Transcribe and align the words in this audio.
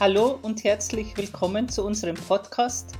Hallo 0.00 0.38
und 0.42 0.62
herzlich 0.62 1.16
willkommen 1.16 1.68
zu 1.68 1.84
unserem 1.84 2.14
Podcast 2.14 2.92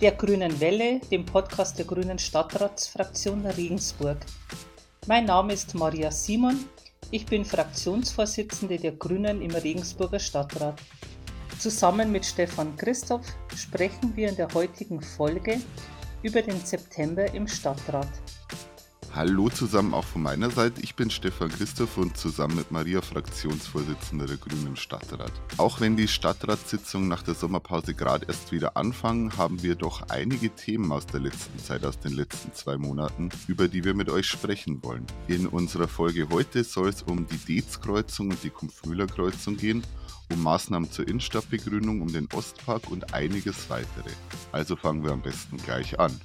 der 0.00 0.12
Grünen 0.12 0.60
Welle, 0.60 0.98
dem 1.10 1.26
Podcast 1.26 1.76
der 1.76 1.84
Grünen 1.84 2.18
Stadtratsfraktion 2.18 3.44
Regensburg. 3.44 4.16
Mein 5.06 5.26
Name 5.26 5.52
ist 5.52 5.74
Maria 5.74 6.10
Simon, 6.10 6.64
ich 7.10 7.26
bin 7.26 7.44
Fraktionsvorsitzende 7.44 8.78
der 8.78 8.92
Grünen 8.92 9.42
im 9.42 9.50
Regensburger 9.50 10.18
Stadtrat. 10.18 10.80
Zusammen 11.58 12.10
mit 12.10 12.24
Stefan 12.24 12.74
Christoph 12.78 13.26
sprechen 13.54 14.16
wir 14.16 14.30
in 14.30 14.36
der 14.36 14.48
heutigen 14.54 15.02
Folge 15.02 15.60
über 16.22 16.40
den 16.40 16.58
September 16.64 17.30
im 17.34 17.46
Stadtrat. 17.46 18.08
Hallo 19.14 19.50
zusammen 19.50 19.92
auch 19.92 20.06
von 20.06 20.22
meiner 20.22 20.50
Seite. 20.50 20.80
Ich 20.80 20.94
bin 20.94 21.10
Stefan 21.10 21.50
Christoph 21.50 21.98
und 21.98 22.16
zusammen 22.16 22.56
mit 22.56 22.70
Maria 22.70 23.02
Fraktionsvorsitzende 23.02 24.24
der 24.24 24.38
Grünen 24.38 24.68
im 24.68 24.76
Stadtrat. 24.76 25.32
Auch 25.58 25.80
wenn 25.80 25.98
die 25.98 26.08
Stadtratssitzungen 26.08 27.08
nach 27.08 27.22
der 27.22 27.34
Sommerpause 27.34 27.92
gerade 27.92 28.24
erst 28.26 28.52
wieder 28.52 28.78
anfangen, 28.78 29.36
haben 29.36 29.62
wir 29.62 29.74
doch 29.74 30.08
einige 30.08 30.48
Themen 30.48 30.90
aus 30.92 31.04
der 31.04 31.20
letzten 31.20 31.58
Zeit, 31.58 31.84
aus 31.84 31.98
den 31.98 32.14
letzten 32.14 32.54
zwei 32.54 32.78
Monaten, 32.78 33.28
über 33.48 33.68
die 33.68 33.84
wir 33.84 33.92
mit 33.92 34.08
euch 34.08 34.26
sprechen 34.26 34.82
wollen. 34.82 35.06
In 35.28 35.46
unserer 35.46 35.88
Folge 35.88 36.30
heute 36.30 36.64
soll 36.64 36.88
es 36.88 37.02
um 37.02 37.26
die 37.26 37.36
Deetskreuzung 37.36 38.30
und 38.30 38.42
die 38.42 38.50
Kumpfmühler-Kreuzung 38.50 39.58
gehen 39.58 39.82
um 40.32 40.42
Maßnahmen 40.42 40.90
zur 40.90 41.06
Innenstadtbegrünung, 41.06 42.00
um 42.00 42.10
den 42.10 42.26
Ostpark 42.32 42.90
und 42.90 43.12
einiges 43.12 43.68
weitere. 43.68 44.08
Also 44.50 44.76
fangen 44.76 45.04
wir 45.04 45.12
am 45.12 45.20
besten 45.20 45.58
gleich 45.58 46.00
an. 46.00 46.18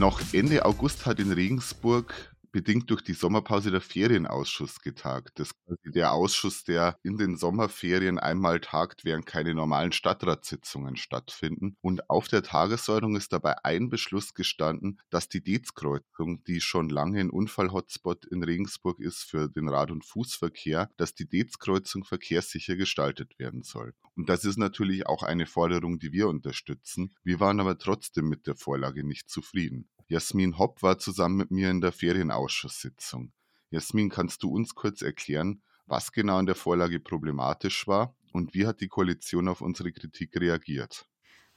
Noch 0.00 0.22
Ende 0.32 0.64
August 0.64 1.04
hat 1.04 1.20
in 1.20 1.30
Regensburg 1.30 2.34
bedingt 2.52 2.90
durch 2.90 3.02
die 3.02 3.12
Sommerpause 3.12 3.70
der 3.70 3.80
Ferienausschuss 3.80 4.80
getagt. 4.80 5.38
Das 5.38 5.50
ist 5.66 5.94
der 5.94 6.12
Ausschuss, 6.12 6.64
der 6.64 6.98
in 7.02 7.16
den 7.16 7.36
Sommerferien 7.36 8.18
einmal 8.18 8.60
tagt, 8.60 9.04
während 9.04 9.26
keine 9.26 9.54
normalen 9.54 9.92
Stadtratssitzungen 9.92 10.96
stattfinden. 10.96 11.76
Und 11.80 12.10
auf 12.10 12.28
der 12.28 12.42
Tagesordnung 12.42 13.16
ist 13.16 13.32
dabei 13.32 13.64
ein 13.64 13.88
Beschluss 13.88 14.34
gestanden, 14.34 15.00
dass 15.10 15.28
die 15.28 15.42
Deetskreuzung, 15.42 16.42
die 16.44 16.60
schon 16.60 16.88
lange 16.88 17.20
ein 17.20 17.30
Unfall-Hotspot 17.30 18.24
in 18.24 18.42
Regensburg 18.42 19.00
ist 19.00 19.22
für 19.22 19.48
den 19.48 19.68
Rad- 19.68 19.90
und 19.90 20.04
Fußverkehr, 20.04 20.90
dass 20.96 21.14
die 21.14 21.28
Deetskreuzung 21.28 22.04
verkehrssicher 22.04 22.76
gestaltet 22.76 23.38
werden 23.38 23.62
soll. 23.62 23.94
Und 24.16 24.28
das 24.28 24.44
ist 24.44 24.58
natürlich 24.58 25.06
auch 25.06 25.22
eine 25.22 25.46
Forderung, 25.46 25.98
die 25.98 26.12
wir 26.12 26.28
unterstützen. 26.28 27.14
Wir 27.22 27.40
waren 27.40 27.60
aber 27.60 27.78
trotzdem 27.78 28.28
mit 28.28 28.46
der 28.46 28.56
Vorlage 28.56 29.04
nicht 29.04 29.30
zufrieden. 29.30 29.88
Jasmin 30.10 30.58
Hopp 30.58 30.82
war 30.82 30.98
zusammen 30.98 31.36
mit 31.36 31.52
mir 31.52 31.70
in 31.70 31.80
der 31.80 31.92
Ferienausschusssitzung. 31.92 33.30
Jasmin, 33.70 34.10
kannst 34.10 34.42
du 34.42 34.50
uns 34.50 34.74
kurz 34.74 35.02
erklären, 35.02 35.62
was 35.86 36.10
genau 36.10 36.40
in 36.40 36.46
der 36.46 36.56
Vorlage 36.56 36.98
problematisch 36.98 37.86
war 37.86 38.16
und 38.32 38.52
wie 38.52 38.66
hat 38.66 38.80
die 38.80 38.88
Koalition 38.88 39.46
auf 39.46 39.60
unsere 39.60 39.92
Kritik 39.92 40.34
reagiert? 40.34 41.06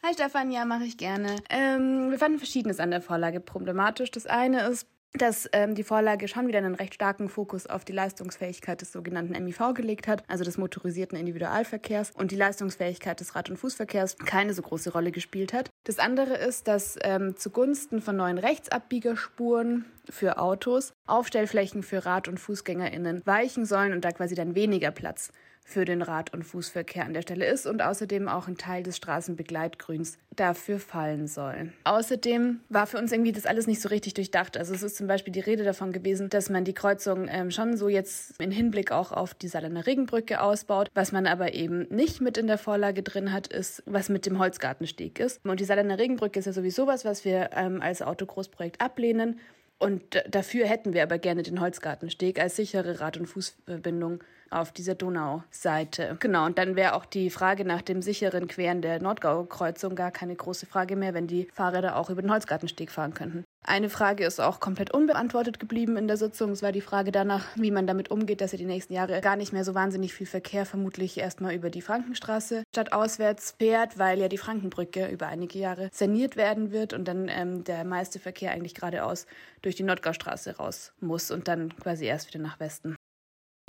Hi 0.04 0.14
Stefan, 0.14 0.52
ja, 0.52 0.66
mache 0.66 0.84
ich 0.84 0.98
gerne. 0.98 1.38
Ähm, 1.50 2.12
wir 2.12 2.20
fanden 2.20 2.38
Verschiedenes 2.38 2.80
an 2.80 2.92
der 2.92 3.02
Vorlage 3.02 3.40
problematisch. 3.40 4.12
Das 4.12 4.28
eine 4.28 4.67
ist, 4.67 4.88
dass 5.14 5.47
ähm, 5.53 5.75
die 5.75 5.83
Vorlage 5.83 6.28
schon 6.28 6.47
wieder 6.47 6.58
einen 6.58 6.75
recht 6.75 6.95
starken 6.95 7.30
Fokus 7.30 7.67
auf 7.67 7.86
die 7.86 7.92
Leistungsfähigkeit 7.92 8.81
des 8.81 8.92
sogenannten 8.92 9.33
MIV 9.44 9.73
gelegt 9.75 10.08
hat, 10.08 10.23
also 10.28 10.44
des 10.44 10.58
motorisierten 10.58 11.17
Individualverkehrs, 11.17 12.11
und 12.11 12.31
die 12.31 12.36
Leistungsfähigkeit 12.36 13.20
des 13.20 13.36
Rad- 13.36 13.50
und 13.50 13.58
Fußverkehrs 13.58 14.17
keine 14.17 14.53
so 14.53 14.64
große 14.64 14.92
Rolle 14.92 15.11
gespielt 15.11 15.53
hat. 15.53 15.70
Das 15.83 16.00
andere 16.00 16.36
ist, 16.36 16.67
dass 16.67 16.97
ähm, 17.03 17.38
zugunsten 17.38 18.02
von 18.02 18.16
neuen 18.16 18.39
Rechtsabbiegerspuren 18.39 19.86
für 20.09 20.39
Autos 20.39 20.94
Aufstellflächen 21.05 21.83
für 21.83 22.05
Rad- 22.05 22.27
und 22.27 22.39
Fußgängerinnen 22.39 23.25
weichen 23.25 23.66
sollen 23.66 23.94
und 23.94 24.03
da 24.03 24.11
quasi 24.11 24.36
dann 24.36 24.55
weniger 24.55 24.92
Platz 24.92 25.31
für 25.64 25.86
den 25.86 26.02
Rad- 26.02 26.34
und 26.34 26.44
Fußverkehr 26.44 27.06
an 27.06 27.14
der 27.14 27.22
Stelle 27.22 27.46
ist 27.46 27.66
und 27.66 27.82
außerdem 27.82 28.28
auch 28.28 28.48
ein 28.48 28.58
Teil 28.58 28.84
des 28.84 28.98
Straßenbegleitgrüns 28.98 30.18
dafür 30.36 30.80
fallen 30.80 31.28
soll. 31.28 31.72
Außerdem 31.84 32.60
war 32.70 32.86
für 32.86 32.98
uns 32.98 33.12
irgendwie 33.12 33.32
das 33.32 33.46
alles 33.46 33.66
nicht 33.66 33.82
so 33.82 33.90
richtig 33.90 34.14
durchdacht. 34.14 34.58
Also 34.58 34.74
es 34.74 34.84
ist 34.84 34.98
zum 34.98 35.08
Beispiel 35.08 35.32
die 35.32 35.40
Rede 35.40 35.64
davon 35.64 35.92
gewesen, 35.92 36.30
dass 36.30 36.50
man 36.50 36.66
die 36.66 36.74
Kreuzung 36.74 37.28
ähm, 37.30 37.50
schon 37.52 37.78
so 37.78 37.88
jetzt 37.88 38.40
in 38.42 38.52
Hinblick 38.52 38.92
auch 38.92 39.12
auf 39.12 39.34
die 39.34 39.48
Salener 39.48 39.86
Regenbrücke 39.86 40.42
ausbaut. 40.42 40.90
Was 40.94 41.12
man 41.12 41.28
aber 41.28 41.54
eben 41.54 41.88
nicht 41.90 42.22
mit 42.22 42.38
in 42.38 42.48
der 42.48 42.58
Vorlage 42.58 43.04
drin 43.04 43.32
hat, 43.32 43.48
ist, 43.48 43.84
was 43.86 44.10
mit 44.10 44.26
dem 44.26 44.40
Holzgartensteg 44.40 45.20
ist. 45.20 45.44
Und 45.45 45.60
die 45.60 45.66
Salener 45.66 45.98
Regenbrücke 45.98 46.40
ist 46.40 46.45
ja 46.45 46.54
sowieso 46.54 46.88
was, 46.88 47.06
was 47.06 47.26
wir 47.26 47.52
ähm, 47.56 47.82
als 47.82 48.02
Autogroßprojekt 48.02 48.82
ablehnen. 48.82 49.40
Und 49.80 50.24
dafür 50.30 50.66
hätten 50.66 50.94
wir 50.94 51.04
aber 51.04 51.18
gerne 51.18 51.44
den 51.44 51.60
Holzgartensteg 51.60 52.40
als 52.40 52.56
sichere 52.56 53.02
Rad- 53.02 53.18
und 53.18 53.26
Fußverbindung 53.26 54.24
auf 54.53 54.71
dieser 54.71 54.95
Donauseite. 54.95 56.17
Genau, 56.19 56.45
und 56.45 56.58
dann 56.58 56.75
wäre 56.75 56.93
auch 56.95 57.05
die 57.05 57.30
Frage 57.30 57.65
nach 57.65 57.81
dem 57.81 58.02
sicheren 58.02 58.47
Queren 58.47 58.81
der 58.81 59.02
Nordgau-Kreuzung 59.02 59.95
gar 59.95 60.11
keine 60.11 60.36
große 60.36 60.65
Frage 60.65 60.95
mehr, 60.95 61.14
wenn 61.14 61.27
die 61.27 61.47
Fahrräder 61.53 61.95
auch 61.97 62.09
über 62.09 62.21
den 62.21 62.31
Holzgartensteg 62.31 62.91
fahren 62.91 63.14
könnten. 63.14 63.43
Eine 63.65 63.89
Frage 63.89 64.25
ist 64.25 64.41
auch 64.41 64.59
komplett 64.59 64.93
unbeantwortet 64.93 65.58
geblieben 65.58 65.95
in 65.95 66.08
der 66.08 66.17
Sitzung. 66.17 66.52
Es 66.52 66.61
war 66.61 66.73
die 66.73 66.81
Frage 66.81 67.14
danach, 67.14 67.45
wie 67.55 67.71
man 67.71 67.87
damit 67.87 68.11
umgeht, 68.11 68.41
dass 68.41 68.52
ja 68.52 68.58
die 68.58 68.65
nächsten 68.65 68.93
Jahre 68.93 69.21
gar 69.21 69.37
nicht 69.37 69.53
mehr 69.53 69.64
so 69.64 69.73
wahnsinnig 69.73 70.14
viel 70.14 70.27
Verkehr 70.27 70.65
vermutlich 70.65 71.17
erstmal 71.17 71.55
über 71.55 71.70
die 71.70 71.81
Frankenstraße 71.81 72.64
statt 72.73 72.91
auswärts 72.91 73.55
fährt, 73.58 73.97
weil 73.97 74.20
ja 74.20 74.27
die 74.27 74.37
Frankenbrücke 74.37 75.08
über 75.08 75.27
einige 75.27 75.59
Jahre 75.59 75.89
saniert 75.93 76.35
werden 76.35 76.73
wird 76.73 76.91
und 76.91 77.08
dann 77.08 77.30
ähm, 77.30 77.64
der 77.64 77.85
meiste 77.85 78.20
Verkehr 78.20 78.52
eigentlich 78.52 78.75
geradeaus 78.75 79.27
durch 79.61 79.75
die 79.75 79.83
Nordgaustraße 79.83 80.58
raus 80.58 80.91
muss 80.99 81.31
und 81.31 81.47
dann 81.47 81.73
quasi 81.77 82.05
erst 82.05 82.27
wieder 82.27 82.43
nach 82.43 82.59
Westen. 82.59 82.97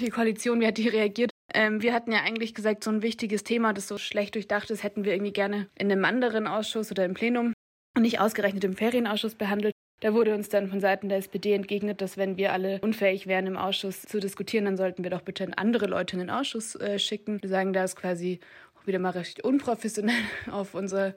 Die 0.01 0.11
Koalition, 0.11 0.61
wie 0.61 0.67
hat 0.67 0.79
die 0.79 0.89
reagiert? 0.89 1.31
Ähm, 1.53 1.81
wir 1.81 1.93
hatten 1.93 2.11
ja 2.11 2.23
eigentlich 2.23 2.53
gesagt, 2.53 2.83
so 2.83 2.91
ein 2.91 3.03
wichtiges 3.03 3.45
Thema, 3.45 3.73
das 3.73 3.87
so 3.87 3.97
schlecht 3.97 4.35
durchdacht 4.35 4.71
ist, 4.71 4.83
hätten 4.83 5.05
wir 5.05 5.13
irgendwie 5.13 5.33
gerne 5.33 5.69
in 5.79 5.91
einem 5.91 6.05
anderen 6.05 6.49
Ausschuss 6.49 6.91
oder 6.91 7.05
im 7.05 7.15
Plenum 7.15 7.53
und 7.97 8.03
nicht 8.03 8.19
ausgerechnet 8.19 8.65
im 8.65 8.75
Ferienausschuss 8.77 9.37
behandelt. 9.37 9.73
Da 10.01 10.13
wurde 10.13 10.35
uns 10.35 10.49
dann 10.49 10.69
von 10.69 10.81
Seiten 10.81 11.09
der 11.09 11.19
SPD 11.19 11.53
entgegnet, 11.53 12.01
dass 12.01 12.17
wenn 12.17 12.37
wir 12.37 12.53
alle 12.53 12.81
unfähig 12.81 13.29
wären, 13.29 13.47
im 13.47 13.57
Ausschuss 13.57 14.03
zu 14.03 14.19
diskutieren, 14.19 14.65
dann 14.65 14.77
sollten 14.77 15.05
wir 15.05 15.11
doch 15.11 15.23
bitte 15.23 15.47
andere 15.57 15.87
Leute 15.87 16.17
in 16.17 16.21
den 16.21 16.31
Ausschuss 16.31 16.75
äh, 16.75 16.99
schicken. 16.99 17.41
Wir 17.41 17.49
sagen, 17.49 17.73
da 17.73 17.85
ist 17.85 17.95
quasi 17.95 18.41
wieder 18.85 18.99
mal 18.99 19.11
recht 19.11 19.45
unprofessionell 19.45 20.23
auf 20.51 20.75
unsere, 20.75 21.15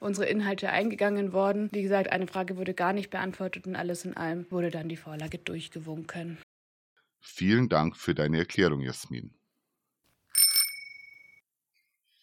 unsere 0.00 0.28
Inhalte 0.28 0.68
eingegangen 0.68 1.32
worden. 1.32 1.70
Wie 1.72 1.82
gesagt, 1.82 2.12
eine 2.12 2.26
Frage 2.26 2.58
wurde 2.58 2.74
gar 2.74 2.92
nicht 2.92 3.08
beantwortet 3.08 3.66
und 3.66 3.74
alles 3.74 4.04
in 4.04 4.16
allem 4.18 4.46
wurde 4.50 4.70
dann 4.70 4.90
die 4.90 4.96
Vorlage 4.98 5.38
durchgewunken. 5.38 6.38
Vielen 7.20 7.68
Dank 7.68 7.96
für 7.96 8.14
deine 8.14 8.38
Erklärung, 8.38 8.80
Jasmin. 8.80 9.32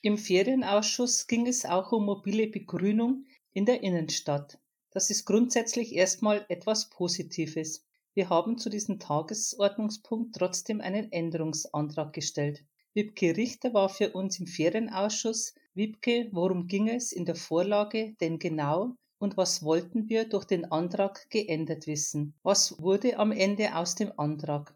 Im 0.02 0.18
Ferienausschuss 0.18 1.26
ging 1.28 1.48
es 1.48 1.66
auch 1.66 1.92
um 1.92 2.06
mobile 2.06 2.48
Begrünung 2.48 3.26
in 3.54 3.66
der 3.66 3.82
Innenstadt. 3.82 4.60
Das 4.92 5.10
ist 5.10 5.26
grundsätzlich 5.26 5.96
erstmal 5.96 6.46
etwas 6.48 6.90
Positives. 6.90 7.86
Wir 8.14 8.30
haben 8.30 8.58
zu 8.58 8.70
diesem 8.70 9.00
Tagesordnungspunkt 9.00 10.36
trotzdem 10.36 10.80
einen 10.80 11.12
Änderungsantrag 11.12 12.14
gestellt. 12.14 12.64
Wibke 12.94 13.36
Richter 13.36 13.74
war 13.74 13.90
für 13.90 14.12
uns 14.12 14.40
im 14.40 14.48
Ferienausschuss. 14.48 15.56
Wibke, 15.74 16.30
worum 16.32 16.68
ging 16.68 16.88
es 16.88 17.12
in 17.12 17.26
der 17.26 17.36
Vorlage 17.36 18.16
denn 18.22 18.40
genau 18.40 18.96
und 19.18 19.38
was 19.38 19.64
wollten 19.64 20.08
wir 20.08 20.30
durch 20.30 20.46
den 20.46 20.72
Antrag 20.72 21.30
geändert 21.30 21.88
wissen? 21.88 22.36
Was 22.44 22.82
wurde 22.82 23.18
am 23.18 23.32
Ende 23.32 23.76
aus 23.76 23.96
dem 23.96 24.12
Antrag? 24.18 24.74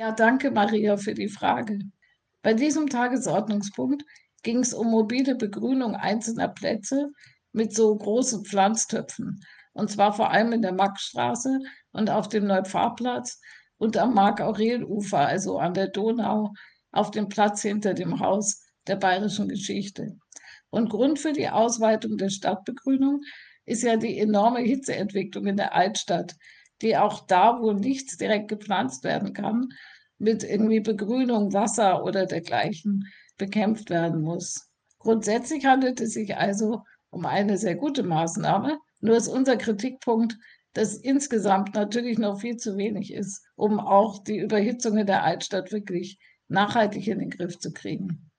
Ja, 0.00 0.12
danke 0.12 0.50
Maria 0.50 0.96
für 0.96 1.12
die 1.12 1.28
Frage. 1.28 1.78
Bei 2.40 2.54
diesem 2.54 2.88
Tagesordnungspunkt 2.88 4.02
ging 4.42 4.60
es 4.60 4.72
um 4.72 4.90
mobile 4.90 5.34
Begrünung 5.34 5.94
einzelner 5.94 6.48
Plätze 6.48 7.10
mit 7.52 7.74
so 7.74 7.94
großen 7.94 8.46
Pflanztöpfen. 8.46 9.44
Und 9.74 9.90
zwar 9.90 10.14
vor 10.14 10.30
allem 10.30 10.54
in 10.54 10.62
der 10.62 10.72
Maxstraße 10.72 11.58
und 11.92 12.08
auf 12.08 12.30
dem 12.30 12.46
Neupfarrplatz 12.46 13.42
und 13.76 13.98
am 13.98 14.14
Mark-Aurel-Ufer, 14.14 15.18
also 15.18 15.58
an 15.58 15.74
der 15.74 15.88
Donau, 15.88 16.54
auf 16.92 17.10
dem 17.10 17.28
Platz 17.28 17.60
hinter 17.60 17.92
dem 17.92 18.20
Haus 18.20 18.64
der 18.86 18.96
bayerischen 18.96 19.50
Geschichte. 19.50 20.16
Und 20.70 20.88
Grund 20.88 21.18
für 21.18 21.34
die 21.34 21.50
Ausweitung 21.50 22.16
der 22.16 22.30
Stadtbegrünung 22.30 23.20
ist 23.66 23.82
ja 23.82 23.96
die 23.96 24.18
enorme 24.18 24.60
Hitzeentwicklung 24.60 25.46
in 25.46 25.58
der 25.58 25.74
Altstadt, 25.74 26.36
die 26.82 26.96
auch 26.96 27.26
da, 27.26 27.60
wo 27.60 27.72
nichts 27.72 28.16
direkt 28.16 28.48
gepflanzt 28.48 29.04
werden 29.04 29.32
kann, 29.32 29.68
mit 30.18 30.44
irgendwie 30.44 30.80
Begrünung, 30.80 31.52
Wasser 31.52 32.04
oder 32.04 32.26
dergleichen 32.26 33.06
bekämpft 33.38 33.90
werden 33.90 34.22
muss. 34.22 34.70
Grundsätzlich 34.98 35.64
handelt 35.64 36.00
es 36.00 36.12
sich 36.12 36.36
also 36.36 36.82
um 37.10 37.26
eine 37.26 37.56
sehr 37.58 37.74
gute 37.74 38.02
Maßnahme. 38.02 38.78
Nur 39.00 39.16
ist 39.16 39.28
unser 39.28 39.56
Kritikpunkt, 39.56 40.36
dass 40.74 40.94
insgesamt 40.94 41.74
natürlich 41.74 42.18
noch 42.18 42.40
viel 42.40 42.56
zu 42.56 42.76
wenig 42.76 43.12
ist, 43.12 43.44
um 43.56 43.80
auch 43.80 44.22
die 44.22 44.38
Überhitzung 44.38 44.98
in 44.98 45.06
der 45.06 45.24
Altstadt 45.24 45.72
wirklich 45.72 46.18
nachhaltig 46.48 47.08
in 47.08 47.18
den 47.18 47.30
Griff 47.30 47.58
zu 47.58 47.72
kriegen. 47.72 48.30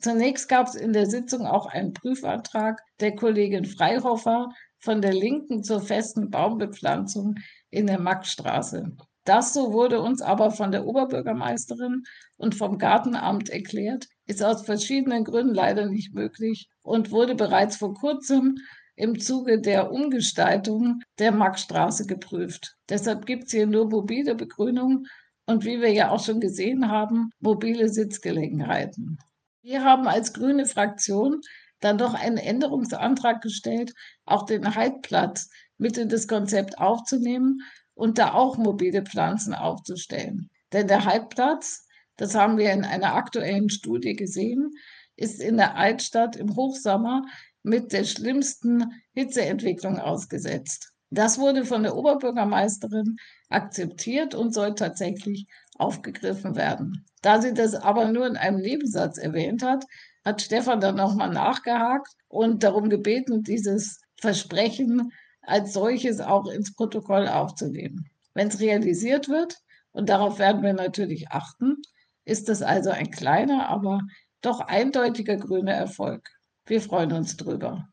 Zunächst 0.00 0.48
gab 0.48 0.68
es 0.68 0.74
in 0.74 0.92
der 0.92 1.06
Sitzung 1.06 1.46
auch 1.46 1.66
einen 1.66 1.92
Prüfantrag 1.92 2.82
der 3.00 3.14
Kollegin 3.14 3.64
Freihofer 3.64 4.50
von 4.78 5.00
der 5.00 5.14
linken 5.14 5.62
zur 5.62 5.80
festen 5.80 6.30
Baumbepflanzung 6.30 7.36
in 7.76 7.86
der 7.86 8.00
Maxstraße. 8.00 8.96
Das, 9.24 9.52
so 9.52 9.72
wurde 9.72 10.00
uns 10.00 10.22
aber 10.22 10.50
von 10.50 10.72
der 10.72 10.86
Oberbürgermeisterin 10.86 12.04
und 12.36 12.54
vom 12.54 12.78
Gartenamt 12.78 13.50
erklärt, 13.50 14.06
ist 14.26 14.42
aus 14.42 14.64
verschiedenen 14.64 15.24
Gründen 15.24 15.54
leider 15.54 15.86
nicht 15.86 16.14
möglich 16.14 16.68
und 16.82 17.10
wurde 17.10 17.34
bereits 17.34 17.76
vor 17.76 17.92
kurzem 17.92 18.56
im 18.94 19.20
Zuge 19.20 19.60
der 19.60 19.92
Umgestaltung 19.92 21.00
der 21.18 21.32
Maxstraße 21.32 22.06
geprüft. 22.06 22.76
Deshalb 22.88 23.26
gibt 23.26 23.44
es 23.44 23.50
hier 23.50 23.66
nur 23.66 23.90
mobile 23.90 24.34
Begrünung 24.34 25.06
und 25.44 25.64
wie 25.64 25.80
wir 25.80 25.92
ja 25.92 26.10
auch 26.10 26.24
schon 26.24 26.40
gesehen 26.40 26.88
haben, 26.88 27.30
mobile 27.40 27.90
Sitzgelegenheiten. 27.90 29.18
Wir 29.60 29.84
haben 29.84 30.08
als 30.08 30.32
grüne 30.32 30.64
Fraktion 30.64 31.40
dann 31.80 31.98
doch 31.98 32.14
einen 32.14 32.38
Änderungsantrag 32.38 33.42
gestellt, 33.42 33.92
auch 34.24 34.46
den 34.46 34.74
Heidplatz 34.74 35.50
mit 35.78 35.98
in 35.98 36.08
das 36.08 36.28
Konzept 36.28 36.78
aufzunehmen 36.78 37.60
und 37.94 38.18
da 38.18 38.34
auch 38.34 38.56
mobile 38.56 39.02
Pflanzen 39.02 39.54
aufzustellen. 39.54 40.50
Denn 40.72 40.86
der 40.88 41.04
Heidplatz, 41.04 41.86
das 42.16 42.34
haben 42.34 42.58
wir 42.58 42.72
in 42.72 42.84
einer 42.84 43.14
aktuellen 43.14 43.70
Studie 43.70 44.14
gesehen, 44.14 44.70
ist 45.16 45.40
in 45.40 45.56
der 45.56 45.76
Altstadt 45.76 46.36
im 46.36 46.56
Hochsommer 46.56 47.24
mit 47.62 47.92
der 47.92 48.04
schlimmsten 48.04 48.84
Hitzeentwicklung 49.14 49.98
ausgesetzt. 49.98 50.92
Das 51.10 51.38
wurde 51.38 51.64
von 51.64 51.82
der 51.82 51.96
Oberbürgermeisterin 51.96 53.16
akzeptiert 53.48 54.34
und 54.34 54.52
soll 54.52 54.74
tatsächlich 54.74 55.46
aufgegriffen 55.76 56.56
werden. 56.56 57.04
Da 57.22 57.40
sie 57.40 57.54
das 57.54 57.74
aber 57.74 58.10
nur 58.10 58.26
in 58.26 58.36
einem 58.36 58.60
Nebensatz 58.60 59.18
erwähnt 59.18 59.62
hat, 59.62 59.84
hat 60.24 60.42
Stefan 60.42 60.80
dann 60.80 60.96
nochmal 60.96 61.30
nachgehakt 61.30 62.12
und 62.28 62.62
darum 62.62 62.90
gebeten, 62.90 63.42
dieses 63.42 64.00
Versprechen 64.20 65.12
als 65.46 65.72
solches 65.72 66.20
auch 66.20 66.46
ins 66.46 66.74
Protokoll 66.74 67.28
aufzunehmen. 67.28 68.10
Wenn 68.34 68.48
es 68.48 68.60
realisiert 68.60 69.28
wird, 69.28 69.58
und 69.92 70.10
darauf 70.10 70.38
werden 70.38 70.62
wir 70.62 70.74
natürlich 70.74 71.30
achten, 71.30 71.80
ist 72.26 72.50
das 72.50 72.60
also 72.60 72.90
ein 72.90 73.10
kleiner, 73.10 73.68
aber 73.68 74.00
doch 74.42 74.60
eindeutiger 74.60 75.36
grüner 75.36 75.72
Erfolg. 75.72 76.28
Wir 76.66 76.82
freuen 76.82 77.12
uns 77.12 77.36
drüber. 77.36 77.88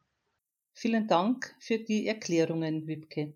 Vielen 0.73 1.07
Dank 1.07 1.55
für 1.59 1.77
die 1.77 2.07
Erklärungen, 2.07 2.87
Wibke. 2.87 3.35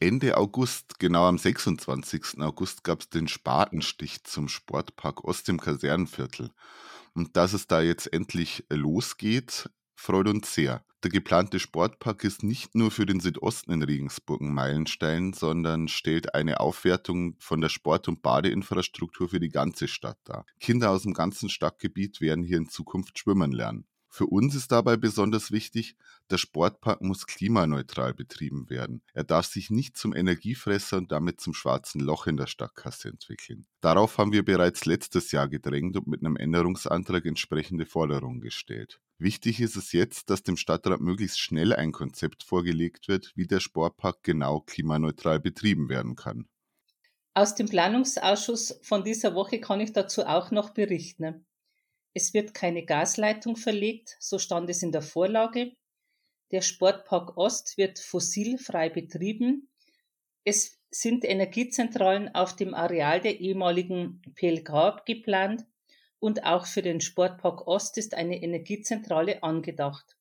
Ende 0.00 0.36
August, 0.36 0.98
genau 0.98 1.26
am 1.26 1.38
26. 1.38 2.40
August, 2.40 2.82
gab 2.82 3.00
es 3.00 3.08
den 3.08 3.28
Spatenstich 3.28 4.24
zum 4.24 4.48
Sportpark 4.48 5.22
Ost 5.24 5.48
im 5.48 5.60
Kasernenviertel. 5.60 6.50
Und 7.14 7.36
dass 7.36 7.52
es 7.52 7.68
da 7.68 7.80
jetzt 7.80 8.12
endlich 8.12 8.64
losgeht, 8.68 9.70
freut 10.02 10.26
uns 10.26 10.52
sehr. 10.52 10.84
Der 11.04 11.10
geplante 11.10 11.60
Sportpark 11.60 12.24
ist 12.24 12.42
nicht 12.42 12.74
nur 12.74 12.90
für 12.90 13.06
den 13.06 13.20
Südosten 13.20 13.72
in 13.72 13.82
Regensburg 13.82 14.40
ein 14.40 14.52
Meilenstein, 14.52 15.32
sondern 15.32 15.88
stellt 15.88 16.34
eine 16.34 16.60
Aufwertung 16.60 17.36
von 17.38 17.60
der 17.60 17.68
Sport- 17.68 18.08
und 18.08 18.22
Badeinfrastruktur 18.22 19.28
für 19.28 19.40
die 19.40 19.48
ganze 19.48 19.86
Stadt 19.88 20.18
dar. 20.24 20.44
Kinder 20.60 20.90
aus 20.90 21.02
dem 21.02 21.12
ganzen 21.12 21.48
Stadtgebiet 21.48 22.20
werden 22.20 22.44
hier 22.44 22.58
in 22.58 22.68
Zukunft 22.68 23.18
schwimmen 23.18 23.52
lernen. 23.52 23.86
Für 24.14 24.26
uns 24.26 24.54
ist 24.54 24.70
dabei 24.70 24.98
besonders 24.98 25.52
wichtig, 25.52 25.96
der 26.28 26.36
Sportpark 26.36 27.00
muss 27.00 27.26
klimaneutral 27.26 28.12
betrieben 28.12 28.68
werden. 28.68 29.00
Er 29.14 29.24
darf 29.24 29.46
sich 29.46 29.70
nicht 29.70 29.96
zum 29.96 30.14
Energiefresser 30.14 30.98
und 30.98 31.10
damit 31.10 31.40
zum 31.40 31.54
schwarzen 31.54 31.98
Loch 31.98 32.26
in 32.26 32.36
der 32.36 32.46
Stadtkasse 32.46 33.08
entwickeln. 33.08 33.64
Darauf 33.80 34.18
haben 34.18 34.32
wir 34.32 34.44
bereits 34.44 34.84
letztes 34.84 35.32
Jahr 35.32 35.48
gedrängt 35.48 35.96
und 35.96 36.08
mit 36.08 36.20
einem 36.20 36.36
Änderungsantrag 36.36 37.24
entsprechende 37.24 37.86
Forderungen 37.86 38.42
gestellt. 38.42 39.00
Wichtig 39.16 39.62
ist 39.62 39.76
es 39.76 39.92
jetzt, 39.92 40.28
dass 40.28 40.42
dem 40.42 40.58
Stadtrat 40.58 41.00
möglichst 41.00 41.40
schnell 41.40 41.72
ein 41.72 41.92
Konzept 41.92 42.42
vorgelegt 42.42 43.08
wird, 43.08 43.32
wie 43.34 43.46
der 43.46 43.60
Sportpark 43.60 44.22
genau 44.22 44.60
klimaneutral 44.60 45.40
betrieben 45.40 45.88
werden 45.88 46.16
kann. 46.16 46.50
Aus 47.32 47.54
dem 47.54 47.66
Planungsausschuss 47.66 48.78
von 48.82 49.04
dieser 49.04 49.34
Woche 49.34 49.58
kann 49.58 49.80
ich 49.80 49.94
dazu 49.94 50.26
auch 50.26 50.50
noch 50.50 50.74
berichten. 50.74 51.46
Es 52.14 52.34
wird 52.34 52.52
keine 52.52 52.84
Gasleitung 52.84 53.56
verlegt, 53.56 54.16
so 54.20 54.38
stand 54.38 54.68
es 54.68 54.82
in 54.82 54.92
der 54.92 55.02
Vorlage. 55.02 55.72
Der 56.50 56.60
Sportpark 56.60 57.36
Ost 57.38 57.78
wird 57.78 57.98
fossilfrei 57.98 58.90
betrieben. 58.90 59.70
Es 60.44 60.78
sind 60.90 61.24
Energiezentralen 61.24 62.34
auf 62.34 62.54
dem 62.54 62.74
Areal 62.74 63.20
der 63.20 63.40
ehemaligen 63.40 64.20
PLK 64.34 65.06
geplant 65.06 65.64
und 66.18 66.44
auch 66.44 66.66
für 66.66 66.82
den 66.82 67.00
Sportpark 67.00 67.66
Ost 67.66 67.96
ist 67.96 68.14
eine 68.14 68.42
Energiezentrale 68.42 69.42
angedacht. 69.42 70.16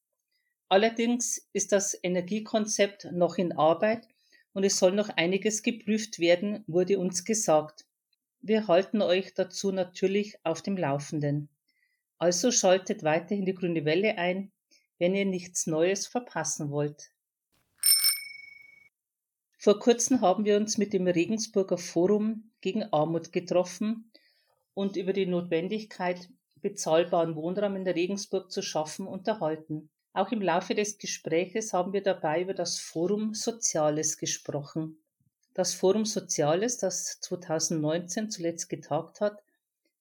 Allerdings 0.69 1.49
ist 1.51 1.73
das 1.73 1.99
Energiekonzept 2.01 3.11
noch 3.11 3.37
in 3.37 3.51
Arbeit 3.51 4.07
und 4.53 4.63
es 4.63 4.79
soll 4.79 4.93
noch 4.93 5.09
einiges 5.09 5.63
geprüft 5.63 6.19
werden, 6.19 6.63
wurde 6.67 6.97
uns 6.97 7.25
gesagt. 7.25 7.85
Wir 8.39 8.67
halten 8.67 9.01
euch 9.01 9.33
dazu 9.33 9.73
natürlich 9.73 10.37
auf 10.45 10.61
dem 10.61 10.77
Laufenden. 10.77 11.49
Also 12.21 12.51
schaltet 12.51 13.01
weiterhin 13.01 13.47
die 13.47 13.55
grüne 13.55 13.83
Welle 13.83 14.19
ein, 14.19 14.51
wenn 14.99 15.15
ihr 15.15 15.25
nichts 15.25 15.65
Neues 15.65 16.05
verpassen 16.05 16.69
wollt. 16.69 17.09
Vor 19.57 19.79
kurzem 19.79 20.21
haben 20.21 20.45
wir 20.45 20.57
uns 20.57 20.77
mit 20.77 20.93
dem 20.93 21.07
Regensburger 21.07 21.79
Forum 21.79 22.51
gegen 22.61 22.83
Armut 22.93 23.31
getroffen 23.31 24.11
und 24.75 24.97
über 24.97 25.13
die 25.13 25.25
Notwendigkeit, 25.25 26.29
bezahlbaren 26.61 27.35
Wohnraum 27.35 27.75
in 27.75 27.85
der 27.85 27.95
Regensburg 27.95 28.51
zu 28.51 28.61
schaffen, 28.61 29.07
unterhalten. 29.07 29.89
Auch 30.13 30.31
im 30.31 30.43
Laufe 30.43 30.75
des 30.75 30.99
Gespräches 30.99 31.73
haben 31.73 31.91
wir 31.91 32.03
dabei 32.03 32.43
über 32.43 32.53
das 32.53 32.77
Forum 32.77 33.33
Soziales 33.33 34.19
gesprochen. 34.19 34.99
Das 35.55 35.73
Forum 35.73 36.05
Soziales, 36.05 36.77
das 36.77 37.19
2019 37.21 38.29
zuletzt 38.29 38.69
getagt 38.69 39.21
hat, 39.21 39.41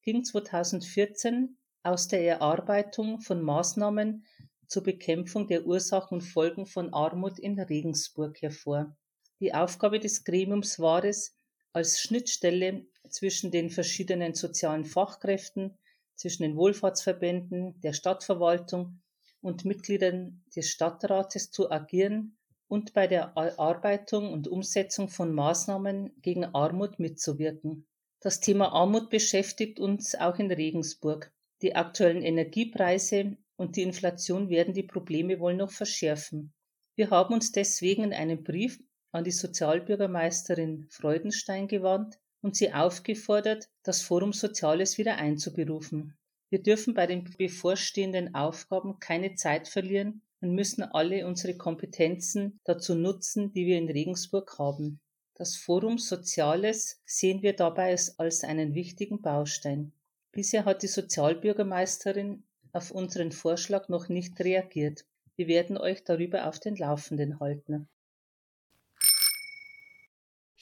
ging 0.03 0.23
2014 0.23 1.57
aus 1.83 2.09
der 2.09 2.27
Erarbeitung 2.27 3.21
von 3.21 3.43
Maßnahmen 3.43 4.25
zur 4.67 4.83
Bekämpfung 4.83 5.49
der 5.49 5.67
Ursachen 5.67 6.17
und 6.19 6.21
Folgen 6.21 6.67
von 6.67 6.93
Armut 6.93 7.39
in 7.39 7.59
Regensburg 7.59 8.41
hervor. 8.41 8.97
Die 9.41 9.55
Aufgabe 9.55 9.99
des 9.99 10.25
Gremiums 10.25 10.79
war 10.79 11.05
es, 11.05 11.35
als 11.73 12.01
Schnittstelle 12.01 12.87
zwischen 13.09 13.51
den 13.51 13.71
verschiedenen 13.71 14.35
sozialen 14.35 14.85
Fachkräften, 14.85 15.79
zwischen 16.15 16.43
den 16.43 16.57
Wohlfahrtsverbänden, 16.57 17.81
der 17.81 17.93
Stadtverwaltung 17.93 19.01
und 19.41 19.65
Mitgliedern 19.65 20.45
des 20.55 20.69
Stadtrates 20.69 21.51
zu 21.51 21.71
agieren 21.71 22.37
und 22.69 22.93
bei 22.93 23.07
der 23.07 23.33
Erarbeitung 23.35 24.33
und 24.33 24.47
Umsetzung 24.47 25.09
von 25.09 25.35
Maßnahmen 25.35 26.13
gegen 26.21 26.45
Armut 26.45 26.99
mitzuwirken. 26.99 27.87
Das 28.21 28.41
Thema 28.41 28.73
Armut 28.73 29.09
beschäftigt 29.09 29.81
uns 29.81 30.15
auch 30.15 30.39
in 30.39 30.53
Regensburg. 30.53 31.33
Die 31.63 31.77
aktuellen 31.77 32.23
Energiepreise 32.23 33.37
und 33.57 33.77
die 33.77 33.83
Inflation 33.83 34.49
werden 34.49 34.73
die 34.73 34.83
Probleme 34.83 35.41
wohl 35.41 35.55
noch 35.55 35.71
verschärfen. 35.71 36.55
Wir 36.97 37.11
haben 37.11 37.35
uns 37.35 37.53
deswegen 37.53 38.05
in 38.05 38.13
einem 38.13 38.43
Brief 38.43 38.83
an 39.13 39.25
die 39.25 39.31
Sozialbürgermeisterin 39.31 40.87
Freudenstein 40.91 41.69
gewandt 41.69 42.19
und 42.41 42.57
sie 42.57 42.73
aufgefordert, 42.73 43.69
das 43.83 44.03
Forum 44.03 44.33
Soziales 44.33 44.99
wieder 44.99 45.17
einzuberufen. 45.17 46.17
Wir 46.49 46.63
dürfen 46.63 46.95
bei 46.95 47.07
den 47.07 47.25
bevorstehenden 47.25 48.35
Aufgaben 48.35 48.99
keine 48.99 49.35
Zeit 49.35 49.69
verlieren 49.69 50.23
und 50.41 50.55
müssen 50.55 50.83
alle 50.83 51.27
unsere 51.27 51.57
Kompetenzen 51.57 52.61
dazu 52.65 52.95
nutzen, 52.95 53.53
die 53.53 53.67
wir 53.67 53.79
in 53.79 53.91
Regensburg 53.91 54.59
haben. 54.59 55.01
Das 55.35 55.57
Forum 55.57 55.99
Soziales 55.99 57.01
sehen 57.05 57.43
wir 57.43 57.55
dabei 57.55 57.97
als 58.17 58.45
einen 58.45 58.75
wichtigen 58.75 59.23
Baustein. 59.23 59.93
Bisher 60.33 60.65
hat 60.65 60.83
die 60.83 60.89
Sozialbürgermeisterin 60.89 62.45
auf 62.73 62.91
unseren 62.91 63.33
Vorschlag 63.33 63.89
noch 63.89 64.09
nicht 64.09 64.39
reagiert. 64.41 65.05
Wir 65.37 65.49
werden 65.49 65.77
euch 65.77 66.05
darüber 66.05 66.47
auf 66.47 66.61
den 66.61 66.77
Laufenden 66.77 67.41
halten. 67.41 67.89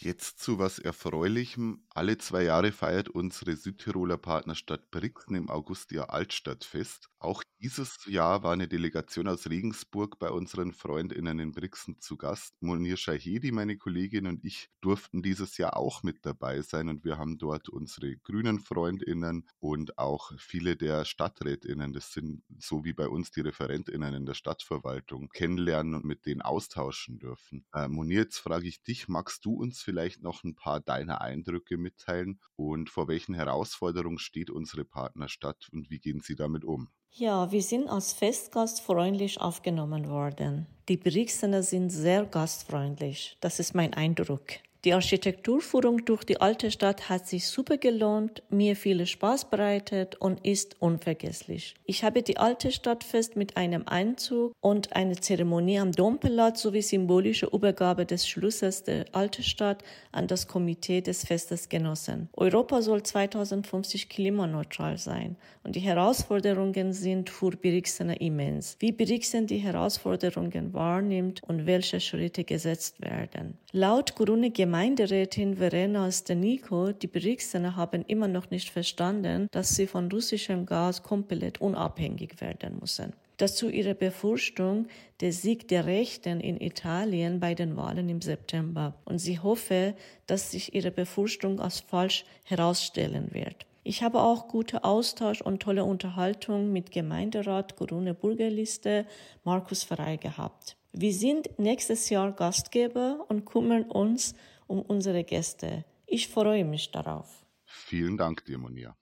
Jetzt 0.01 0.39
zu 0.39 0.61
was 0.61 0.79
Erfreulichem. 0.79 1.85
Alle 1.91 2.17
zwei 2.19 2.45
Jahre 2.45 2.71
feiert 2.71 3.09
unsere 3.09 3.57
Südtiroler 3.57 4.17
Partnerstadt 4.17 4.93
Brixen 4.93 5.35
im 5.35 5.51
August 5.51 5.91
ihr 5.91 6.11
Altstadtfest. 6.11 7.11
Auch 7.21 7.43
dieses 7.61 8.07
Jahr 8.07 8.45
war 8.45 8.53
eine 8.53 8.69
Delegation 8.69 9.27
aus 9.27 9.51
Regensburg 9.51 10.21
bei 10.21 10.31
unseren 10.31 10.73
FreundInnen 10.73 11.41
in 11.41 11.51
Brixen 11.53 11.99
zu 12.01 12.17
Gast. 12.17 12.55
Monir 12.63 12.97
Shahedi, 12.97 13.51
meine 13.51 13.77
Kollegin 13.77 14.29
und 14.29 14.45
ich 14.45 14.69
durften 14.81 15.21
dieses 15.21 15.59
Jahr 15.59 15.77
auch 15.77 16.05
mit 16.05 16.25
dabei 16.25 16.63
sein 16.63 16.89
und 16.89 17.05
wir 17.05 17.19
haben 17.19 17.37
dort 17.37 17.69
unsere 17.71 18.17
grünen 18.19 18.61
FreundInnen 18.61 19.49
und 19.59 19.99
auch 19.99 20.31
viele 20.39 20.77
der 20.77 21.05
StadträtInnen, 21.05 21.93
das 21.93 22.13
sind 22.13 22.45
so 22.57 22.85
wie 22.85 22.93
bei 22.93 23.09
uns 23.09 23.33
die 23.33 23.41
ReferentInnen 23.41 24.15
in 24.15 24.25
der 24.25 24.35
Stadtverwaltung, 24.35 25.29
kennenlernen 25.31 25.97
und 25.97 26.05
mit 26.05 26.25
denen 26.25 26.41
austauschen 26.43 27.19
dürfen. 27.19 27.67
Äh, 27.75 27.89
Monir, 27.89 28.21
jetzt 28.21 28.39
frage 28.39 28.69
ich 28.69 28.85
dich, 28.85 29.09
magst 29.09 29.45
du 29.45 29.55
uns 29.55 29.83
vielleicht 29.83 30.23
noch 30.23 30.45
ein 30.45 30.55
paar 30.55 30.79
deiner 30.79 31.21
Eindrücke 31.21 31.79
mitteilen 31.79 32.39
und 32.55 32.91
vor 32.91 33.09
welchen 33.09 33.35
Herausforderungen 33.35 34.21
steht 34.21 34.51
unsere 34.51 34.85
Partnerstadt 34.85 35.69
und 35.73 35.91
wie 35.91 35.99
gehen 35.99 36.21
Sie 36.21 36.37
damit 36.37 36.65
um? 36.65 36.89
Ja, 37.12 37.50
wir 37.50 37.62
sind 37.62 37.88
als 37.88 38.12
Festgast 38.12 38.81
freundlich 38.81 39.41
aufgenommen 39.41 40.09
worden. 40.09 40.67
Die 40.88 40.97
Brixener 40.97 41.62
sind 41.62 41.91
sehr 41.91 42.25
gastfreundlich. 42.25 43.37
Das 43.41 43.59
ist 43.59 43.75
mein 43.75 43.93
Eindruck. 43.95 44.45
Die 44.85 44.92
Architekturführung 44.92 46.04
durch 46.04 46.23
die 46.23 46.40
alte 46.40 46.70
Stadt 46.70 47.08
hat 47.08 47.26
sich 47.26 47.49
super 47.49 47.78
gelohnt, 47.78 48.44
mir 48.49 48.76
viel 48.76 49.04
Spaß 49.04 49.50
bereitet 49.50 50.14
und 50.20 50.47
ist 50.47 50.80
unvergesslich. 50.80 51.75
Ich 51.85 52.04
habe 52.04 52.23
die 52.23 52.37
alte 52.37 52.70
Stadtfest 52.70 53.35
mit 53.35 53.56
einem 53.56 53.88
Einzug 53.88 54.52
und 54.61 54.94
einer 54.94 55.20
Zeremonie 55.20 55.80
am 55.80 55.90
Domplatz 55.90 56.62
sowie 56.62 56.82
symbolische 56.82 57.47
Übergabe 57.47 58.06
des 58.06 58.28
Schlüssels 58.28 58.85
der 58.85 59.06
alten 59.11 59.42
Stadt 59.42 59.82
an 60.12 60.28
das 60.28 60.47
Komitee 60.47 61.00
des 61.00 61.26
Festes 61.26 61.68
genossen. 61.68 62.28
Europa 62.35 62.80
soll 62.80 63.02
2050 63.02 64.08
klimaneutral 64.08 64.97
sein 64.97 65.35
und 65.64 65.75
die 65.75 65.80
Herausforderungen 65.80 66.92
sind 66.92 67.30
für 67.30 67.50
Brixener 67.50 68.20
immens. 68.20 68.76
Wie 68.78 68.92
Brixen 68.92 69.49
die 69.49 69.58
Herausforderungen 69.58 70.73
wahrnimmt 70.73 71.42
und 71.42 71.66
welche 71.66 71.99
Schritte 71.99 72.44
gesetzt 72.44 73.00
werden. 73.00 73.58
Laut 73.73 74.14
grüne 74.14 74.52
Gemeinderätin 74.69 75.57
Verena 75.57 76.13
Stenico, 76.13 76.93
die 76.93 77.07
Brixener 77.07 77.75
haben 77.75 78.05
immer 78.07 78.29
noch 78.29 78.51
nicht 78.51 78.69
verstanden, 78.69 79.49
dass 79.51 79.71
sie 79.71 79.87
von 79.87 80.13
russischem 80.13 80.67
Gas 80.67 81.03
komplett 81.03 81.63
unabhängig 81.63 82.43
werden 82.43 82.77
müssen. 82.79 83.15
Dazu 83.39 83.71
ihre 83.71 83.95
Befürchtung 83.95 84.87
der 85.23 85.33
Sieg 85.33 85.69
der 85.69 85.87
Rechten 85.87 86.41
in 86.41 86.61
Italien 86.61 87.41
bei 87.41 87.55
den 87.55 87.79
Wahlen 87.79 88.11
im 88.11 88.21
September. 88.21 88.93
Und 89.07 89.21
sie 89.21 89.39
hoffe, 89.39 89.95
dass 90.27 90.51
sich 90.51 90.75
ihre 90.75 90.91
Befürchtung 90.91 91.61
als 91.61 91.81
falsch 91.81 92.27
herausstellen 92.45 93.33
wird. 93.33 93.65
Ich 93.85 94.03
habe 94.03 94.21
auch 94.21 94.49
gute 94.49 94.85
Austausch 94.85 95.41
und 95.41 95.63
tolle 95.63 95.85
Unterhaltung 95.85 96.75
mit 96.75 96.91
Gemeinderat 96.91 97.75
Grüne 97.79 98.13
Bürgerliste 98.13 99.07
Markus 99.45 99.85
Frey 99.85 100.19
gehabt. 100.19 100.77
Wir 100.93 101.13
sind 101.13 101.59
nächstes 101.59 102.11
Jahr 102.11 102.33
Gastgeber 102.33 103.25
und 103.29 103.45
kümmern 103.45 103.85
uns 103.85 104.35
um 104.69 104.83
unsere 104.83 105.25
Gäste. 105.25 105.85
Ich 106.07 106.29
freue 106.29 106.65
mich 106.65 106.93
darauf. 106.93 107.45
Vielen 107.65 108.17
Dank 108.17 108.45
dir, 108.45 108.59
Monia. 108.59 108.97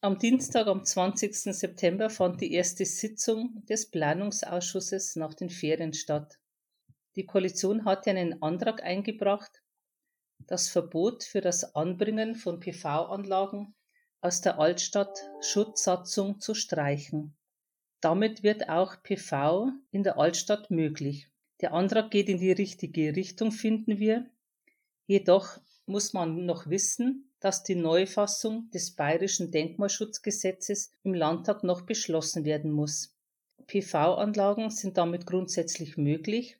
Am 0.00 0.18
Dienstag, 0.18 0.68
am 0.68 0.84
20. 0.84 1.34
September, 1.34 2.08
fand 2.08 2.40
die 2.40 2.52
erste 2.52 2.84
Sitzung 2.84 3.64
des 3.66 3.90
Planungsausschusses 3.90 5.16
nach 5.16 5.34
den 5.34 5.50
Ferien 5.50 5.92
statt. 5.92 6.38
Die 7.16 7.26
Koalition 7.26 7.84
hatte 7.84 8.10
einen 8.10 8.40
Antrag 8.42 8.82
eingebracht, 8.84 9.62
das 10.46 10.68
Verbot 10.68 11.24
für 11.24 11.40
das 11.40 11.74
Anbringen 11.74 12.36
von 12.36 12.60
PV-Anlagen 12.60 13.74
aus 14.20 14.40
der 14.40 14.60
Altstadt-Schutzsatzung 14.60 16.38
zu 16.38 16.54
streichen. 16.54 17.36
Damit 18.00 18.44
wird 18.44 18.68
auch 18.68 19.02
PV 19.02 19.72
in 19.90 20.04
der 20.04 20.16
Altstadt 20.18 20.70
möglich. 20.70 21.28
Der 21.60 21.72
Antrag 21.72 22.10
geht 22.10 22.28
in 22.28 22.38
die 22.38 22.52
richtige 22.52 23.16
Richtung, 23.16 23.50
finden 23.50 23.98
wir. 23.98 24.30
Jedoch 25.06 25.58
muss 25.86 26.12
man 26.12 26.46
noch 26.46 26.68
wissen, 26.68 27.32
dass 27.40 27.64
die 27.64 27.74
Neufassung 27.74 28.70
des 28.70 28.94
Bayerischen 28.94 29.50
Denkmalschutzgesetzes 29.50 30.92
im 31.02 31.14
Landtag 31.14 31.64
noch 31.64 31.82
beschlossen 31.82 32.44
werden 32.44 32.70
muss. 32.70 33.16
PV-Anlagen 33.66 34.70
sind 34.70 34.96
damit 34.96 35.26
grundsätzlich 35.26 35.96
möglich, 35.96 36.58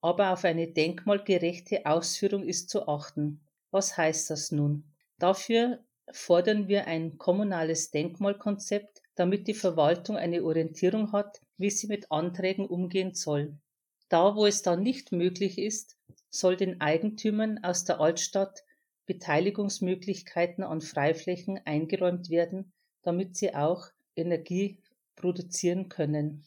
aber 0.00 0.32
auf 0.32 0.44
eine 0.44 0.68
denkmalgerechte 0.68 1.86
Ausführung 1.86 2.44
ist 2.44 2.68
zu 2.68 2.88
achten. 2.88 3.40
Was 3.70 3.96
heißt 3.96 4.30
das 4.30 4.50
nun? 4.50 4.84
Dafür 5.18 5.78
fordern 6.10 6.66
wir 6.66 6.86
ein 6.86 7.16
kommunales 7.16 7.90
Denkmalkonzept, 7.90 9.02
damit 9.14 9.46
die 9.46 9.54
Verwaltung 9.54 10.16
eine 10.16 10.42
Orientierung 10.42 11.12
hat, 11.12 11.40
wie 11.58 11.70
sie 11.70 11.86
mit 11.86 12.10
Anträgen 12.10 12.66
umgehen 12.66 13.14
soll. 13.14 13.56
Da, 14.12 14.36
wo 14.36 14.44
es 14.44 14.60
dann 14.60 14.82
nicht 14.82 15.10
möglich 15.10 15.56
ist, 15.56 15.96
soll 16.28 16.58
den 16.58 16.82
Eigentümern 16.82 17.64
aus 17.64 17.86
der 17.86 17.98
Altstadt 17.98 18.62
Beteiligungsmöglichkeiten 19.06 20.62
an 20.62 20.82
Freiflächen 20.82 21.58
eingeräumt 21.64 22.28
werden, 22.28 22.74
damit 23.00 23.38
sie 23.38 23.54
auch 23.54 23.86
Energie 24.14 24.76
produzieren 25.16 25.88
können. 25.88 26.44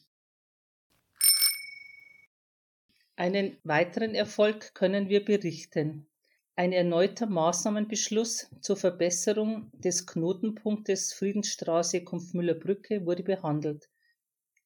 Einen 3.16 3.56
weiteren 3.64 4.14
Erfolg 4.14 4.72
können 4.72 5.08
wir 5.08 5.24
berichten. 5.24 6.06
Ein 6.54 6.70
erneuter 6.70 7.26
Maßnahmenbeschluss 7.26 8.48
zur 8.60 8.76
Verbesserung 8.76 9.72
des 9.72 10.06
Knotenpunktes 10.06 11.14
Friedensstraße 11.14 12.04
Kumpfmüller 12.04 12.54
Brücke 12.54 13.04
wurde 13.04 13.24
behandelt. 13.24 13.88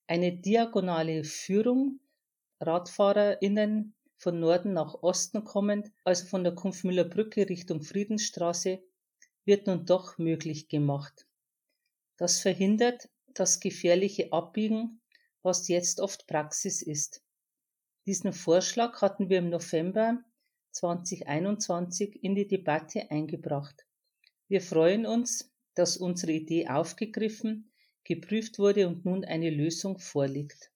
Eine 0.06 0.36
diagonale 0.36 1.24
Führung 1.24 1.98
RadfahrerInnen 2.60 3.94
von 4.16 4.38
Norden 4.38 4.74
nach 4.74 5.02
Osten 5.02 5.44
kommend, 5.44 5.90
also 6.04 6.26
von 6.26 6.44
der 6.44 6.54
Kumpfmüller 6.54 7.04
Brücke 7.04 7.48
Richtung 7.48 7.82
Friedensstraße, 7.82 8.82
wird 9.44 9.66
nun 9.66 9.86
doch 9.86 10.18
möglich 10.18 10.68
gemacht. 10.68 11.26
Das 12.18 12.40
verhindert 12.40 13.08
das 13.28 13.60
gefährliche 13.60 14.32
Abbiegen, 14.32 15.00
was 15.42 15.68
jetzt 15.68 16.00
oft 16.00 16.26
Praxis 16.26 16.82
ist. 16.82 17.22
Diesen 18.06 18.32
Vorschlag 18.32 19.00
hatten 19.00 19.30
wir 19.30 19.38
im 19.38 19.48
November 19.48 20.22
2021 20.72 22.22
in 22.22 22.34
die 22.34 22.46
Debatte 22.46 23.10
eingebracht. 23.10 23.86
Wir 24.48 24.60
freuen 24.60 25.06
uns, 25.06 25.50
dass 25.74 25.96
unsere 25.96 26.32
Idee 26.32 26.68
aufgegriffen, 26.68 27.72
geprüft 28.04 28.58
wurde 28.58 28.86
und 28.86 29.04
nun 29.04 29.24
eine 29.24 29.50
Lösung 29.50 29.98
vorliegt. 29.98 30.69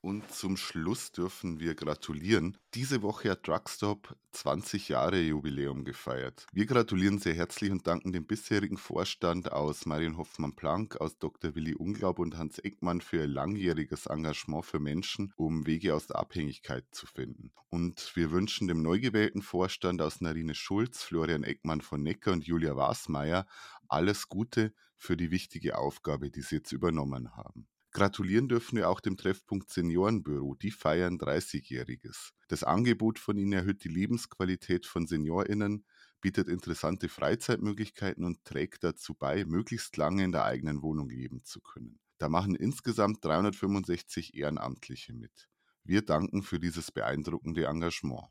Und 0.00 0.30
zum 0.30 0.56
Schluss 0.56 1.10
dürfen 1.10 1.58
wir 1.58 1.74
gratulieren. 1.74 2.56
Diese 2.74 3.02
Woche 3.02 3.30
hat 3.30 3.46
Drugstop 3.46 4.16
20 4.32 4.88
Jahre 4.88 5.20
Jubiläum 5.20 5.84
gefeiert. 5.84 6.46
Wir 6.52 6.66
gratulieren 6.66 7.18
sehr 7.18 7.34
herzlich 7.34 7.70
und 7.72 7.86
danken 7.86 8.12
dem 8.12 8.26
bisherigen 8.26 8.76
Vorstand 8.76 9.50
aus 9.50 9.86
Marion 9.86 10.16
Hoffmann-Planck, 10.16 11.00
aus 11.00 11.18
Dr. 11.18 11.54
Willi 11.54 11.74
Unglaub 11.74 12.18
und 12.18 12.36
Hans 12.36 12.58
Eckmann 12.58 13.00
für 13.00 13.16
ihr 13.16 13.26
langjähriges 13.26 14.06
Engagement 14.06 14.64
für 14.64 14.78
Menschen, 14.78 15.32
um 15.36 15.66
Wege 15.66 15.94
aus 15.94 16.06
der 16.06 16.16
Abhängigkeit 16.16 16.84
zu 16.92 17.06
finden. 17.06 17.50
Und 17.70 18.12
wir 18.14 18.30
wünschen 18.30 18.68
dem 18.68 18.82
neu 18.82 19.00
gewählten 19.00 19.42
Vorstand 19.42 20.00
aus 20.02 20.20
Narine 20.20 20.54
Schulz, 20.54 21.02
Florian 21.02 21.42
Eckmann 21.42 21.80
von 21.80 22.02
Necker 22.02 22.32
und 22.32 22.46
Julia 22.46 22.76
Wasmeier 22.76 23.46
alles 23.88 24.28
Gute 24.28 24.72
für 24.96 25.16
die 25.16 25.30
wichtige 25.30 25.78
Aufgabe, 25.78 26.30
die 26.30 26.42
sie 26.42 26.56
jetzt 26.56 26.72
übernommen 26.72 27.36
haben. 27.36 27.68
Gratulieren 27.96 28.46
dürfen 28.46 28.76
wir 28.76 28.90
auch 28.90 29.00
dem 29.00 29.16
Treffpunkt 29.16 29.70
Seniorenbüro. 29.70 30.54
Die 30.54 30.70
feiern 30.70 31.16
30-Jähriges. 31.16 32.34
Das 32.46 32.62
Angebot 32.62 33.18
von 33.18 33.38
ihnen 33.38 33.54
erhöht 33.54 33.84
die 33.84 33.88
Lebensqualität 33.88 34.84
von 34.84 35.06
SeniorInnen, 35.06 35.86
bietet 36.20 36.46
interessante 36.46 37.08
Freizeitmöglichkeiten 37.08 38.26
und 38.26 38.44
trägt 38.44 38.84
dazu 38.84 39.14
bei, 39.14 39.46
möglichst 39.46 39.96
lange 39.96 40.24
in 40.24 40.32
der 40.32 40.44
eigenen 40.44 40.82
Wohnung 40.82 41.08
leben 41.08 41.42
zu 41.42 41.62
können. 41.62 41.98
Da 42.18 42.28
machen 42.28 42.54
insgesamt 42.54 43.24
365 43.24 44.34
Ehrenamtliche 44.34 45.14
mit. 45.14 45.48
Wir 45.82 46.02
danken 46.02 46.42
für 46.42 46.60
dieses 46.60 46.92
beeindruckende 46.92 47.64
Engagement. 47.64 48.28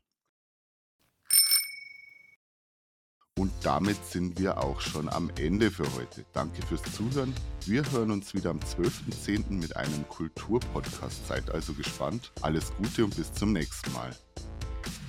Und 3.38 3.52
damit 3.62 4.02
sind 4.02 4.38
wir 4.38 4.56
auch 4.56 4.80
schon 4.80 5.10
am 5.10 5.30
Ende 5.38 5.70
für 5.70 5.84
heute. 5.94 6.24
Danke 6.32 6.62
fürs 6.62 6.82
Zuhören. 6.94 7.34
Wir 7.66 7.82
hören 7.92 8.10
uns 8.10 8.32
wieder 8.32 8.48
am 8.48 8.60
12.10. 8.60 9.50
mit 9.50 9.76
einem 9.76 10.08
Kulturpodcast. 10.08 11.26
Seid 11.26 11.50
also 11.50 11.74
gespannt. 11.74 12.32
Alles 12.40 12.72
Gute 12.78 13.04
und 13.04 13.14
bis 13.14 13.30
zum 13.34 13.52
nächsten 13.52 13.92
Mal. 13.92 14.16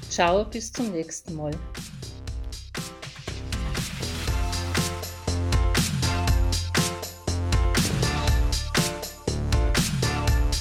Ciao, 0.10 0.44
bis 0.44 0.74
zum 0.74 0.92
nächsten 0.92 1.38
Mal. 1.38 1.52